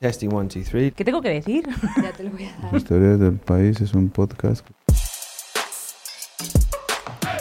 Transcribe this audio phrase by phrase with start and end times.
[0.00, 0.90] Testing one, two, three.
[0.90, 1.66] ¿Qué tengo que decir?
[2.02, 2.76] Ya te lo voy a dar.
[2.76, 4.66] Historias del País es un podcast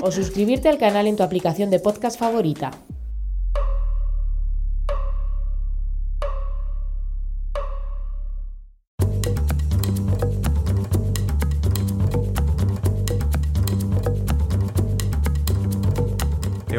[0.00, 2.70] O suscribirte al canal en tu aplicación de podcast favorita.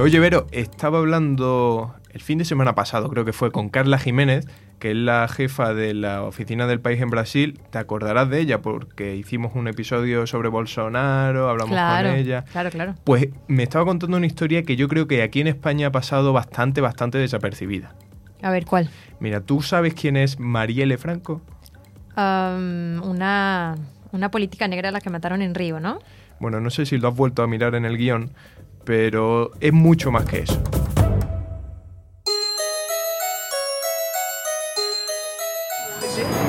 [0.01, 4.47] Oye, Vero, estaba hablando el fin de semana pasado, creo que fue con Carla Jiménez,
[4.79, 7.59] que es la jefa de la oficina del país en Brasil.
[7.69, 12.45] Te acordarás de ella porque hicimos un episodio sobre Bolsonaro, hablamos Claro, con ella.
[12.51, 12.95] claro, claro.
[13.03, 16.31] Pues me estaba contando una historia que yo creo que aquí en España ha pasado
[16.31, 17.93] bastante, bastante desapercibida.
[18.41, 18.89] A ver, ¿cuál?
[19.19, 21.41] Mira, ¿tú sabes quién es Marielle Franco?
[22.15, 23.75] Una,
[24.11, 25.99] una política negra a la que mataron en Río, ¿no?
[26.39, 28.31] Bueno, no sé si lo has vuelto a mirar en el guion,
[28.83, 30.61] pero es mucho más que eso.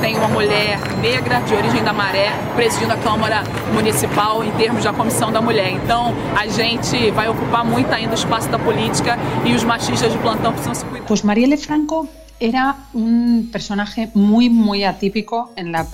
[0.01, 3.43] Tem uma mulher negra de origem da Maré presidindo a Câmara
[3.75, 5.71] Municipal em termos da Comissão da Mulher.
[5.71, 10.19] Então, a gente vai ocupar muito ainda o espaço da política e os machistas de
[10.19, 11.07] plantão precisam se cuidar.
[11.07, 12.09] Pues Marielle Franco
[12.41, 15.87] era un personaje muy, muy atípico en la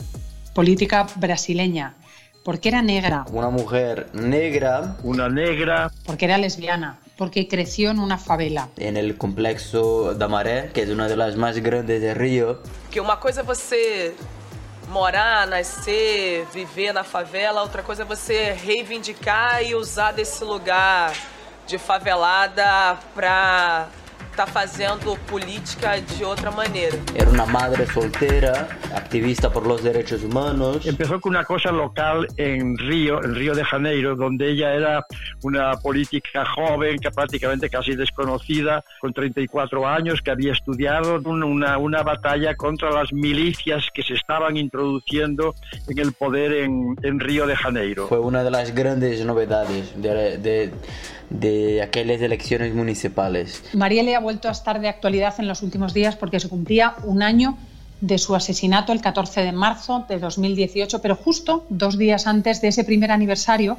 [0.55, 1.95] política brasileña,
[2.47, 8.19] porque era negra, Una mujer negra una negra, porque era lesbiana, porque creció en una
[8.19, 8.69] favela.
[8.77, 12.61] en el complexo da Maré, que es una de las más grandes de Río.
[12.93, 14.15] Que uma coisa é você
[14.89, 21.13] morar, nascer, viver na favela, outra coisa é você reivindicar e usar desse lugar
[21.67, 23.89] de favelada pra
[24.37, 26.97] tá fazendo política de outra maneira.
[27.15, 30.87] Era una madre soltera, activista por los derechos humanos.
[30.87, 35.07] empezó con una cosa local en Río, en Río de Janeiro, donde ella era
[35.43, 41.79] una política joven, que prácticamente casi desconocida, con 34 años, que había estudiado un- una,
[41.79, 45.55] una batalla contra las milicias que se estaban introduciendo
[45.89, 48.07] en el poder en, en Río de Janeiro.
[48.09, 50.71] Fue una de las grandes novedades de, de,
[51.31, 53.63] de aquellas elecciones municipales.
[53.75, 57.23] Marielle ha vuelto a estar de actualidad en los últimos días porque se cumplía un
[57.23, 57.57] año
[58.01, 62.67] de su asesinato el 14 de marzo de 2018, pero justo dos días antes de
[62.69, 63.79] ese primer aniversario,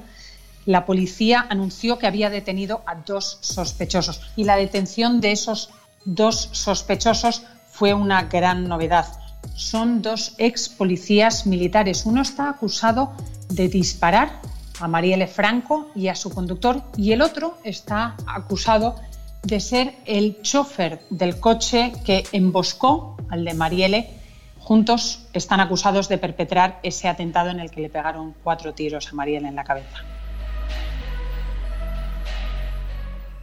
[0.66, 5.70] la policía anunció que había detenido a dos sospechosos y la detención de esos
[6.06, 9.08] dos sospechosos fue una gran novedad.
[9.54, 12.06] Son dos ex policías militares.
[12.06, 13.12] Uno está acusado
[13.50, 14.40] de disparar
[14.80, 18.96] a Marielle Franco y a su conductor y el otro está acusado
[19.48, 24.10] de ser el chofer del coche que emboscó al de Marielle.
[24.60, 29.16] Juntos están acusados de perpetrar ese atentado en el que le pegaron cuatro tiros a
[29.16, 30.04] Marielle en la cabeza.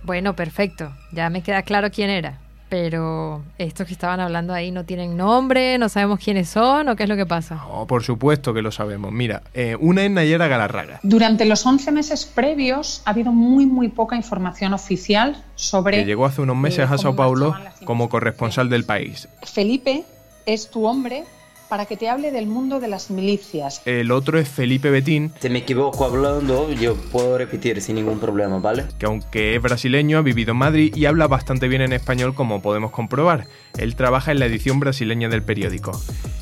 [0.03, 0.95] Bueno, perfecto.
[1.11, 2.44] Ya me queda claro quién era.
[2.77, 7.05] Pero estos que estaban hablando ahí no tienen nombre, no sabemos quiénes son o qué
[7.05, 7.65] es lo que pasa.
[7.69, 9.13] Oh, por supuesto que lo sabemos.
[9.13, 13.91] Mira, eh, una es Nayera Galarraga, Durante los 11 meses previos ha habido muy, muy
[13.91, 15.99] poca información oficial sobre...
[15.99, 17.55] que llegó hace unos meses eh, a Sao Paulo
[17.85, 19.29] como corresponsal del país.
[19.45, 20.03] Felipe
[20.45, 21.23] es tu hombre
[21.69, 23.83] para que te hable del mundo de las milicias.
[23.85, 28.59] El otro es Felipe Betín, Si me equivoco hablando, yo puedo repetir sin ningún problema,
[28.59, 28.85] ¿vale?
[28.99, 32.63] que aunque es brasileño, ha vivido en Madrid y habla bastante bien en español, como
[32.63, 33.47] podemos comprobar.
[33.79, 35.93] Él trabaja en la edición brasileña del periódico.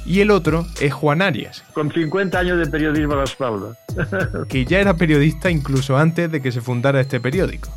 [0.05, 3.77] Y el otro es Juan Arias, Con 50 años de periodismo a la espalda.
[4.49, 7.71] que ya era periodista incluso antes de que se fundara este periódico.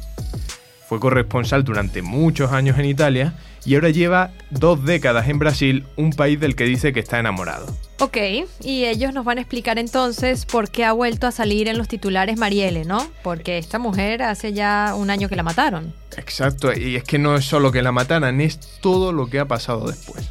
[0.87, 3.33] Fue corresponsal durante muchos años en Italia
[3.65, 7.65] y ahora lleva dos décadas en Brasil, un país del que dice que está enamorado.
[7.99, 8.17] Ok,
[8.61, 11.87] y ellos nos van a explicar entonces por qué ha vuelto a salir en los
[11.87, 13.03] titulares Marielle, ¿no?
[13.23, 15.93] Porque esta mujer hace ya un año que la mataron.
[16.17, 19.45] Exacto, y es que no es solo que la mataran, es todo lo que ha
[19.45, 20.29] pasado después.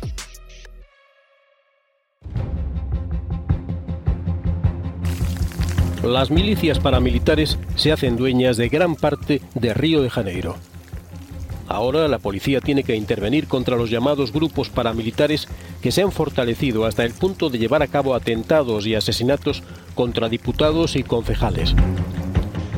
[6.04, 10.56] Las milicias paramilitares se hacen dueñas de gran parte de Río de Janeiro.
[11.66, 15.48] Ahora la policía tiene que intervenir contra los llamados grupos paramilitares
[15.80, 19.62] que se han fortalecido hasta el punto de llevar a cabo atentados y asesinatos
[19.94, 21.74] contra diputados y concejales.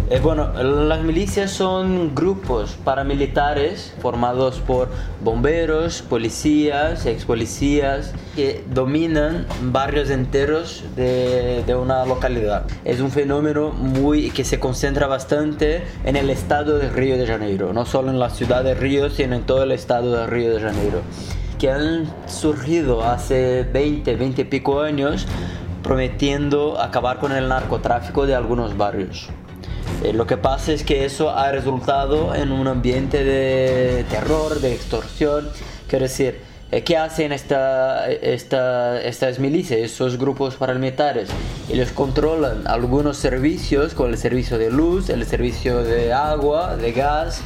[0.08, 4.88] Eh, bueno, las milicias son grupos paramilitares formados por
[5.20, 12.66] bomberos, policías, ex policías que dominan barrios enteros de, una localidad.
[12.84, 17.72] Es un fenómeno muy que se concentra bastante en el estado de Río de Janeiro,
[17.72, 20.60] no solo en la ciudad de Río, sino en todo el estado de Río de
[20.60, 21.00] Janeiro,
[21.58, 25.26] que han surgido hace 20, 20 y pico años
[25.82, 29.30] prometiendo acabar con el narcotráfico de algunos barrios.
[30.02, 34.74] Eh, lo que pasa es que eso ha resultado en un ambiente de terror, de
[34.74, 35.48] extorsión.
[35.88, 36.40] Quiero decir,
[36.70, 41.28] eh, ¿qué hacen esta, esta, estas milicias, esos grupos paramilitares?
[41.70, 47.40] Ellos controlan algunos servicios, como el servicio de luz, el servicio de agua, de gas,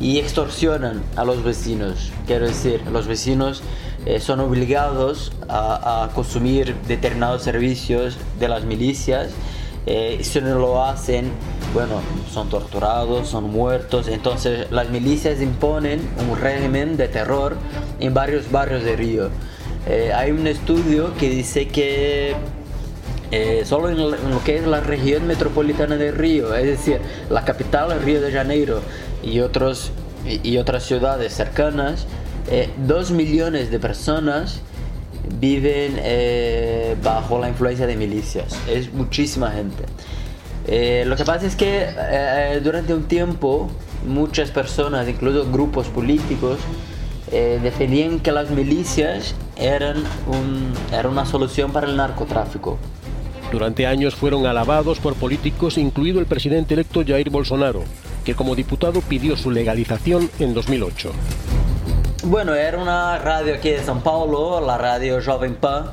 [0.00, 2.10] y extorsionan a los vecinos.
[2.26, 3.62] Quiero decir, los vecinos
[4.06, 9.30] eh, son obligados a, consumir determinados servicios de las milicias
[9.86, 11.30] eh, si no lo hacen,
[11.72, 12.00] bueno,
[12.32, 14.08] son torturados, son muertos.
[14.08, 17.56] Entonces las milicias imponen un régimen de terror
[17.98, 19.28] en varios barrios de Río.
[19.86, 22.34] Eh, hay un estudio que dice que
[23.30, 27.00] eh, solo en, lo que es la región metropolitana de Río, es decir,
[27.30, 28.80] la capital, Río de Janeiro
[29.22, 29.92] y, otros,
[30.26, 32.06] y, otras ciudades cercanas,
[32.84, 34.60] dos millones de personas
[35.38, 38.56] viven eh, bajo la influencia de milicias.
[38.68, 39.84] Es muchísima gente.
[40.66, 43.70] Eh, lo que pasa es que eh, durante un tiempo
[44.06, 46.58] muchas personas, incluso grupos políticos,
[47.30, 50.72] defendían que las milicias eran, un,
[51.08, 52.76] una solución para el narcotráfico.
[53.52, 57.82] Durante años fueron alabados por políticos, incluido el presidente electo Jair Bolsonaro,
[58.24, 61.12] que como diputado pidió su legalización en 2008.
[62.24, 65.86] Bueno, era una radio aquí de São Paulo, la radio Jovem Pan.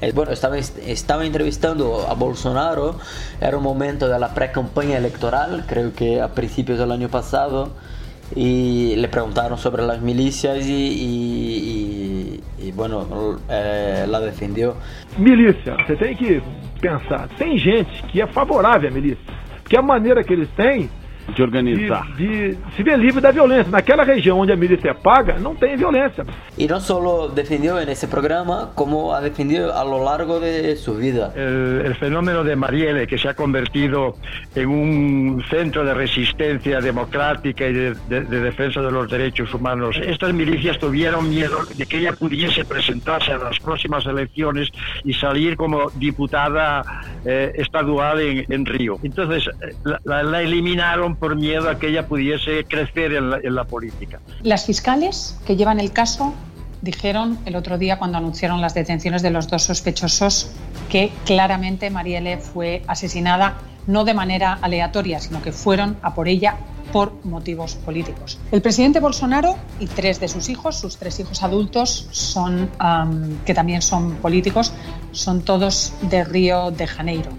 [0.00, 2.96] Eh, bueno, estaba, estaba entrevistando a Bolsonaro,
[3.40, 7.70] era un momento de la pre-campaña electoral, creo que a principios del año pasado,
[8.34, 14.74] y le preguntaron sobre las milicias y, y, y, y bueno, eh, la defendió.
[15.18, 16.42] Milícia, você tem que
[16.80, 19.24] pensar, tem gente que é favorável à milícia,
[19.68, 20.90] que a maneira que eles têm
[21.36, 22.06] de organizar.
[22.16, 23.70] De, de, se ver livre da violência.
[23.70, 26.24] Naquela região onde a milícia é paga, não tem violência.
[26.56, 31.32] E não só defendeu nesse programa, como ha defendido a lo largo de sua vida.
[31.34, 34.16] El, el fenómeno de Marielle, que se ha convertido
[34.54, 39.96] en un centro de resistencia democrática y de, de, de defensa de los derechos humanos.
[40.02, 44.70] Estas milicias tuvieron miedo de que ella pudiese presentarse a las próximas elecciones
[45.04, 46.82] y salir como diputada
[47.24, 48.98] eh, estadual en, en, Río.
[49.02, 49.48] Entonces,
[50.04, 54.20] la, la eliminaron por miedo a que ella pudiese crecer en la, en la política.
[54.42, 56.34] Las fiscales que llevan el caso
[56.82, 60.50] dijeron el otro día cuando anunciaron las detenciones de los dos sospechosos
[60.90, 66.56] que claramente Marielle fue asesinada no de manera aleatoria, sino que fueron a por ella
[66.92, 68.38] por motivos políticos.
[68.52, 73.54] El presidente Bolsonaro y tres de sus hijos, sus tres hijos adultos, son, um, que
[73.54, 74.72] también son políticos,
[75.12, 77.30] son todos de Río de Janeiro.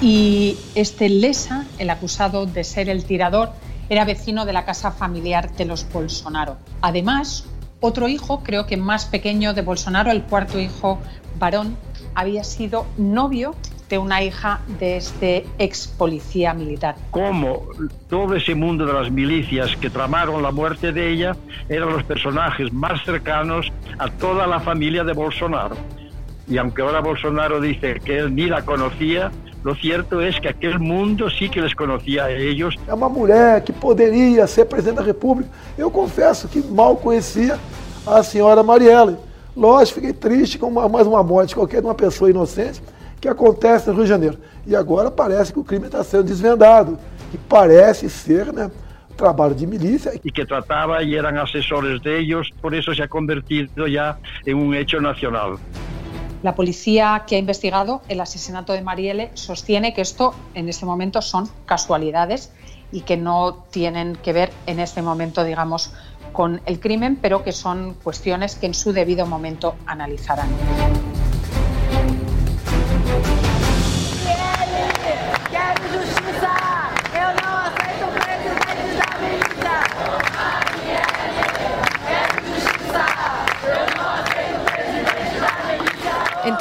[0.00, 3.50] Y este Lesa, el acusado de ser el tirador,
[3.88, 6.56] era vecino de la casa familiar de los Bolsonaro.
[6.80, 7.46] Además,
[7.80, 10.98] otro hijo, creo que más pequeño de Bolsonaro, el cuarto hijo
[11.38, 11.76] varón,
[12.14, 13.54] había sido novio
[13.88, 16.96] de una hija de este ex policía militar.
[17.10, 17.66] Como
[18.08, 21.36] todo ese mundo de las milicias que tramaron la muerte de ella
[21.68, 25.76] eran los personajes más cercanos a toda la familia de Bolsonaro.
[26.48, 29.30] Y aunque ahora Bolsonaro dice que él ni la conocía,
[29.64, 32.76] Lo cierto es que aquel mundo sí que les conocía a ellos.
[32.86, 35.48] É uma mulher que poderia ser presidente da República.
[35.78, 37.58] Eu confesso que mal conhecia
[38.06, 39.16] a senhora Marielle.
[39.56, 42.82] Lógico, fiquei triste com uma, mais uma morte de qualquer uma pessoa inocente
[43.18, 44.38] que acontece no Rio de Janeiro.
[44.66, 46.98] E agora parece que o crime está sendo desvendado.
[47.32, 48.70] E parece ser, né?
[49.16, 50.12] trabalho de milícia.
[50.22, 54.58] Y que trataba y eran asesores de ellos, por eso se ha convertido ya en
[54.58, 55.56] un hecho nacional.
[56.44, 61.22] La policía que ha investigado el asesinato de Marielle sostiene que esto en este momento
[61.22, 62.52] son casualidades
[62.92, 65.94] y que no tienen que ver en este momento, digamos,
[66.34, 70.50] con el crimen, pero que son cuestiones que en su debido momento analizarán.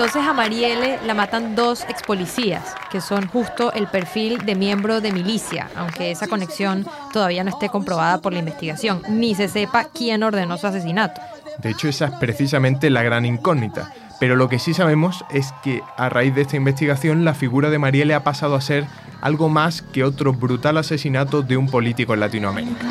[0.04, 5.00] Entonces a Marielle la matan dos ex policías, que son justo el perfil de miembro
[5.00, 9.86] de milicia, aunque esa conexión todavía no esté comprobada por la investigación, ni se sepa
[9.86, 11.22] quién ordenó su asesinato.
[11.60, 13.94] De hecho, esa es precisamente la gran incógnita.
[14.20, 17.80] Pero lo que sí sabemos es que a raíz de esta investigación la figura de
[17.80, 18.86] Marielle ha pasado a ser
[19.22, 22.86] algo más que otro brutal asesinato de un político en Latinoamérica.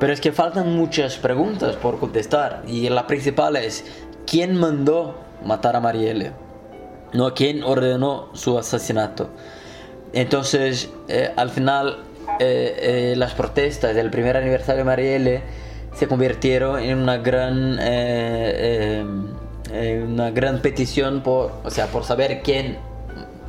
[0.00, 3.84] Pero es que faltan muchas preguntas por contestar y la principal es
[4.26, 5.14] ¿quién mandó
[5.44, 6.32] matar a Marielle?
[7.12, 7.34] ¿No?
[7.34, 9.28] ¿Quién ordenó su asesinato?
[10.14, 11.98] Entonces, eh, al final,
[12.40, 15.42] eh, eh, las protestas del primer aniversario de Marielle
[15.94, 17.78] se convirtieron en una gran,
[20.08, 22.78] una gran petición por, o sea, por saber quién,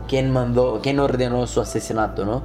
[0.09, 2.43] quién mandó, quién ordenó su asesinato, ¿no?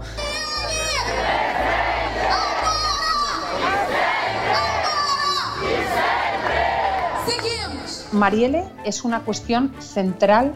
[8.16, 10.54] Marielle es una cuestión central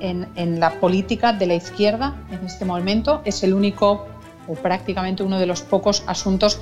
[0.00, 3.22] en, en, la política de la izquierda en este momento.
[3.24, 4.06] Es el único
[4.46, 6.60] o prácticamente uno de los pocos asuntos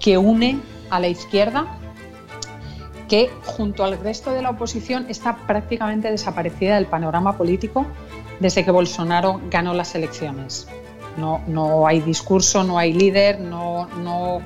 [0.00, 1.66] que une a la izquierda
[3.08, 7.86] que junto al resto de la oposición está prácticamente desaparecida del panorama político
[8.40, 10.66] desde que Bolsonaro ganó las elecciones.
[11.16, 14.40] No, no hay discurso, no hay líder, no, no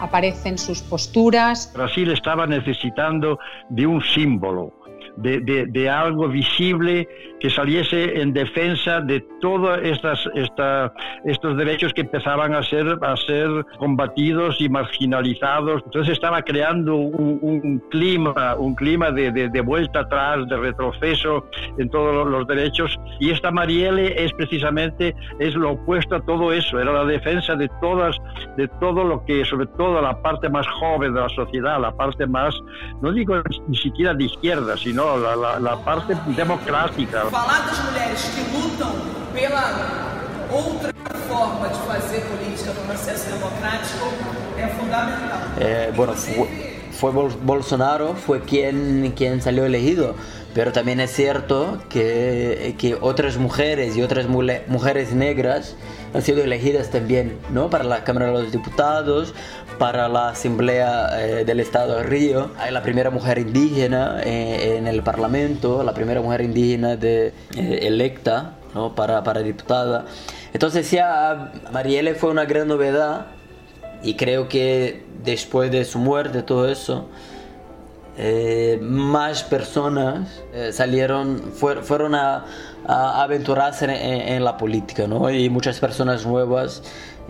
[0.00, 1.72] aparecen sus posturas.
[1.74, 3.38] Brasil estaba necesitando
[3.68, 4.72] de un símbolo,
[5.16, 7.08] de, de, de, algo visible
[7.40, 14.60] que saliese en defensa de todos estos derechos que empezaban a ser, a ser combatidos
[14.60, 15.82] y marginalizados.
[15.86, 21.46] Entonces estaba creando un, un clima, un clima de, de, vuelta atrás, de retroceso
[21.78, 22.98] en todos los derechos.
[23.18, 27.68] Y esta Marielle es precisamente es lo opuesto a todo eso, era la defensa de
[27.80, 28.16] todas,
[28.56, 32.26] de todo lo que, sobre todo la parte más joven de la sociedad, la parte
[32.26, 32.54] más,
[33.00, 33.36] no digo
[33.68, 37.29] ni siquiera de izquierda, sino la, la, la parte democrática.
[37.30, 38.92] Falar das mulheres que lutam
[39.32, 40.18] pela
[40.50, 40.92] outra
[41.28, 44.12] forma de fazer política no processo democrático
[44.58, 45.38] é fundamental.
[45.60, 46.14] Eh, bueno,
[46.90, 50.16] fue Bolsonaro fue quien, quien salió elegido,
[50.54, 55.76] pero también es cierto que, que otras mujeres y otras mujeres negras
[56.12, 57.70] han sido elegidas también, ¿no?
[57.70, 59.34] Para la Cámara de los Diputados,
[59.78, 62.50] para la Asamblea eh, del Estado de Río.
[62.58, 67.78] Hay la primera mujer indígena eh, en el Parlamento, la primera mujer indígena de, eh,
[67.82, 68.94] electa, ¿no?
[68.94, 70.06] Para, para diputada.
[70.52, 73.26] Entonces ya Marielle fue una gran novedad
[74.02, 77.08] y creo que después de su muerte, todo eso,
[78.16, 82.44] eh, más personas eh, salieron, fuer, fueron a,
[82.86, 85.30] a aventurarse en, en, la política, ¿no?
[85.30, 86.82] Y muchas personas nuevas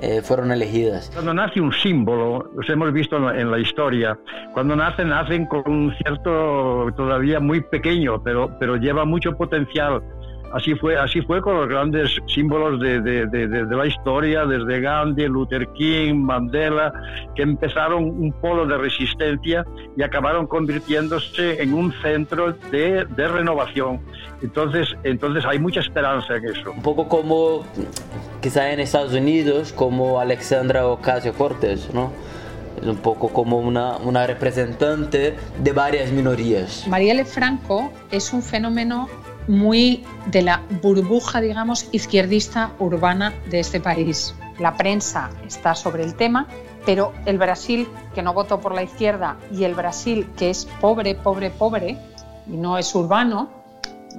[0.02, 1.10] eh, fueron elegidas.
[1.12, 4.18] Cuando nace un símbolo, los hemos visto en la, historia,
[4.54, 10.02] cuando nacen, nacen con un cierto, todavía muy pequeño, pero, pero lleva mucho potencial.
[10.52, 14.80] Así fue, así fue con los grandes símbolos de, de, de, de, la historia, desde
[14.80, 16.92] Gandhi, Luther King, Mandela,
[17.36, 19.64] que empezaron un polo de resistencia
[19.96, 24.00] y acabaron convirtiéndose en un centro de, renovación.
[24.42, 26.72] Entonces, entonces hay mucha esperanza en eso.
[26.72, 27.64] Un poco como
[28.40, 32.12] quizá en Estados Unidos, como Alexandra Ocasio Cortez, ¿no?
[32.80, 36.86] es un poco como una, una representante de varias minorías.
[36.88, 39.08] Marielle Franco es un fenómeno
[39.50, 44.34] muy de la burbuja, digamos, izquierdista urbana de este país.
[44.60, 46.46] La prensa está sobre el tema,
[46.86, 51.16] pero el Brasil que no votó por la izquierda y el Brasil que es pobre,
[51.16, 51.98] pobre, pobre
[52.46, 53.50] y no es urbano,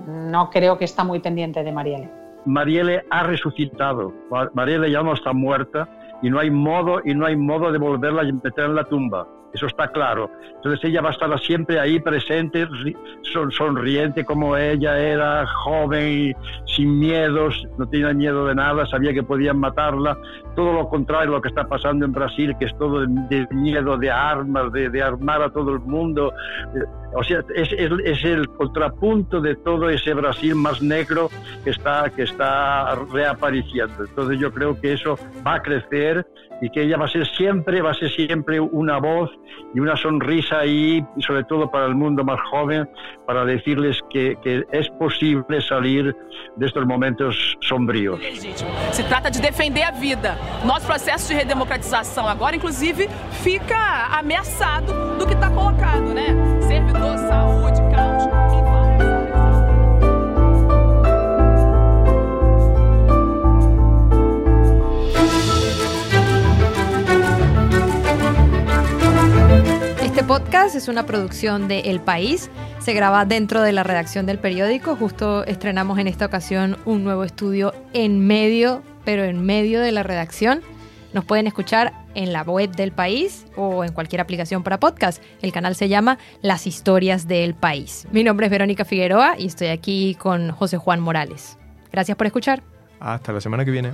[0.06, 2.10] no creo que está muy pendiente de Marielle.
[2.46, 4.14] Marielle ha resucitado.
[4.54, 5.88] Marielle ya no está muerta
[6.22, 9.28] y no hay modo y no hay modo de volverla a meter en la tumba
[9.54, 10.30] eso está claro.
[10.56, 12.68] Entonces ella va a estar siempre ahí presente,
[13.50, 19.60] sonriente como ella era, joven sin miedos, no tenía miedo de nada, sabía que podían
[19.60, 20.18] matarla.
[20.56, 23.98] Todo lo contrario a lo que está pasando en Brasil, que es todo de, miedo,
[23.98, 26.34] de armas, de, armar a todo el mundo.
[27.14, 31.30] O sea, es, es, es, el contrapunto de todo ese Brasil más negro
[31.64, 34.06] que está, que está reapareciendo.
[34.06, 36.26] Entonces yo creo que eso va a crecer
[36.62, 39.32] y que ella va a ser siempre, va a ser siempre una voz
[39.74, 42.88] y una sonrisa ahí, sobre todo para el mundo más joven,
[43.26, 46.16] para decirles que, que es posible salir
[46.56, 48.20] de estos momentos sombríos.
[48.92, 50.38] Se trata de defender a vida.
[50.66, 53.10] Nosso processo de redemocratização agora, inclusive,
[53.44, 56.61] fica ameaçado do que está colocado, né?
[57.92, 58.22] Caos.
[70.04, 72.50] Este podcast es una producción de El País.
[72.80, 74.96] Se graba dentro de la redacción del periódico.
[74.96, 80.04] Justo estrenamos en esta ocasión un nuevo estudio en medio, pero en medio de la
[80.04, 80.62] redacción.
[81.14, 85.22] Nos pueden escuchar en la web del país o en cualquier aplicación para podcast.
[85.42, 88.08] El canal se llama Las Historias del País.
[88.12, 91.58] Mi nombre es Verónica Figueroa y estoy aquí con José Juan Morales.
[91.92, 92.64] Gracias por escuchar.
[93.00, 93.94] Hasta la semana que viene.